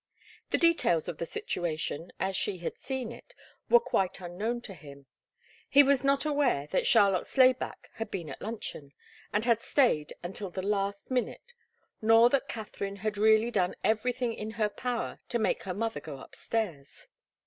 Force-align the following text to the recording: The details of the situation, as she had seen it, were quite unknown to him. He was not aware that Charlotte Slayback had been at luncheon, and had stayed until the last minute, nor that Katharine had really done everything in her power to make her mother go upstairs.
The 0.49 0.57
details 0.57 1.07
of 1.07 1.19
the 1.19 1.27
situation, 1.27 2.11
as 2.19 2.35
she 2.35 2.57
had 2.57 2.79
seen 2.79 3.11
it, 3.11 3.35
were 3.69 3.79
quite 3.79 4.19
unknown 4.19 4.61
to 4.61 4.73
him. 4.73 5.05
He 5.69 5.83
was 5.83 6.03
not 6.03 6.25
aware 6.25 6.65
that 6.71 6.87
Charlotte 6.87 7.27
Slayback 7.27 7.87
had 7.93 8.09
been 8.09 8.27
at 8.27 8.41
luncheon, 8.41 8.93
and 9.31 9.45
had 9.45 9.61
stayed 9.61 10.11
until 10.23 10.49
the 10.49 10.63
last 10.63 11.11
minute, 11.11 11.53
nor 12.01 12.31
that 12.31 12.47
Katharine 12.47 12.95
had 13.05 13.15
really 13.19 13.51
done 13.51 13.75
everything 13.83 14.33
in 14.33 14.49
her 14.49 14.69
power 14.69 15.19
to 15.29 15.37
make 15.37 15.61
her 15.61 15.73
mother 15.75 15.99
go 15.99 16.17
upstairs. 16.19 17.07